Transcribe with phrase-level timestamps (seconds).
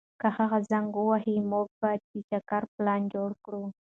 [0.21, 3.63] که هغه زنګ ووهي، موږ به د چکر پلان جوړ کړو.